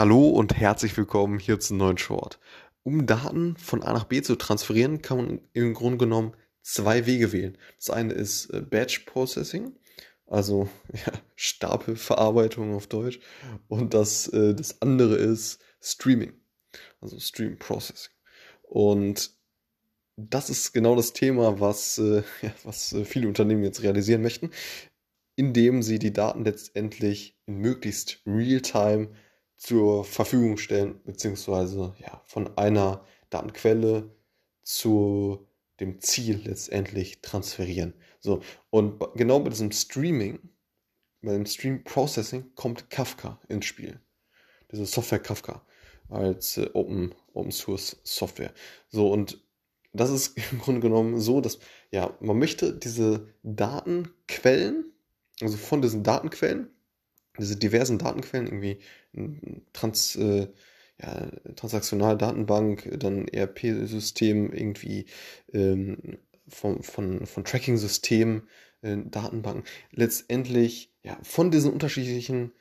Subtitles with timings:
[0.00, 2.40] Hallo und herzlich willkommen hier zum neuen Short.
[2.82, 7.32] Um Daten von A nach B zu transferieren, kann man im Grunde genommen zwei Wege
[7.32, 7.58] wählen.
[7.76, 9.76] Das eine ist äh, Batch Processing,
[10.26, 13.20] also ja, Stapelverarbeitung auf Deutsch.
[13.68, 16.32] Und das, äh, das andere ist Streaming,
[17.02, 18.14] also Stream Processing.
[18.62, 19.32] Und
[20.16, 24.50] das ist genau das Thema, was, äh, ja, was viele Unternehmen jetzt realisieren möchten,
[25.36, 29.10] indem sie die Daten letztendlich in möglichst real-time
[29.60, 34.10] zur Verfügung stellen, beziehungsweise ja, von einer Datenquelle
[34.62, 35.46] zu
[35.80, 37.92] dem Ziel letztendlich transferieren.
[38.20, 40.38] So, und genau bei diesem Streaming,
[41.20, 44.00] bei dem Stream Processing kommt Kafka ins Spiel.
[44.72, 45.62] Diese Software Kafka
[46.08, 48.54] als äh, Open, Open Source Software.
[48.88, 49.44] So, und
[49.92, 51.58] das ist im Grunde genommen so, dass
[51.90, 54.90] ja, man möchte diese Datenquellen,
[55.42, 56.70] also von diesen Datenquellen,
[57.38, 58.78] diese diversen Datenquellen, irgendwie
[59.72, 60.48] Trans, äh,
[61.00, 65.06] ja, transaktionale Datenbank, dann ERP-System, irgendwie
[65.52, 68.48] ähm, von, von, von Tracking-Systemen,
[68.82, 72.52] äh, Datenbanken, letztendlich ja, von diesen unterschiedlichen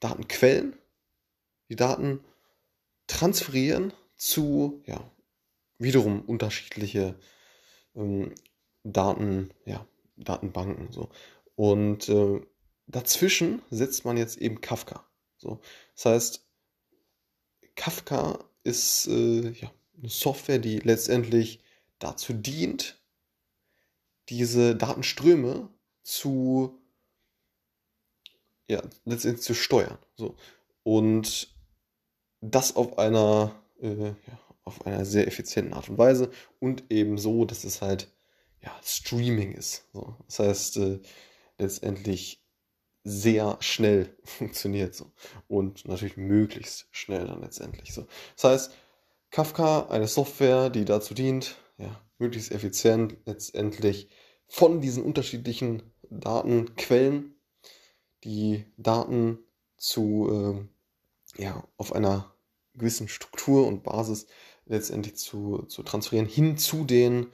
[0.00, 0.76] Datenquellen
[1.68, 2.20] die Daten
[3.06, 5.10] transferieren zu ja,
[5.78, 7.14] wiederum unterschiedliche
[7.94, 8.32] ähm,
[8.84, 10.92] Daten, ja, Datenbanken.
[10.92, 11.10] So.
[11.56, 12.40] Und äh,
[12.86, 15.06] dazwischen setzt man jetzt eben Kafka.
[15.38, 15.60] So,
[15.94, 16.46] das heißt,
[17.74, 21.60] Kafka ist äh, ja, eine Software, die letztendlich
[21.98, 23.00] dazu dient,
[24.28, 25.68] diese Datenströme
[26.02, 26.80] zu
[28.68, 29.98] ja, letztendlich zu steuern.
[30.16, 30.36] So.
[30.82, 31.54] Und
[32.40, 37.44] das auf einer, äh, ja, auf einer sehr effizienten Art und Weise und eben so,
[37.44, 38.10] dass es halt
[38.62, 39.86] ja, Streaming ist.
[39.92, 40.16] So.
[40.26, 41.00] Das heißt, äh,
[41.58, 42.43] letztendlich
[43.04, 45.12] sehr schnell funktioniert so.
[45.46, 48.06] Und natürlich möglichst schnell dann letztendlich so.
[48.36, 48.72] Das heißt,
[49.30, 54.08] Kafka, eine Software, die dazu dient, ja, möglichst effizient letztendlich
[54.46, 57.34] von diesen unterschiedlichen Datenquellen
[58.22, 59.38] die Daten
[59.76, 60.68] zu,
[61.38, 62.32] äh, ja, auf einer
[62.74, 64.26] gewissen Struktur und Basis
[64.66, 67.26] letztendlich zu, zu transferieren hin zu den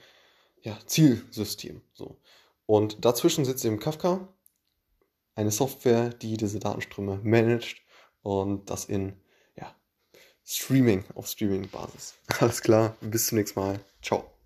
[0.61, 1.81] ja, Zielsystemen.
[1.93, 2.17] So.
[2.65, 4.27] Und dazwischen sitzt eben Kafka,
[5.35, 7.81] eine Software, die diese Datenströme managt
[8.21, 9.13] und das in
[9.55, 9.75] ja,
[10.45, 12.15] Streaming, auf Streaming-Basis.
[12.39, 13.79] Alles klar, bis zum nächsten Mal.
[14.01, 14.40] Ciao.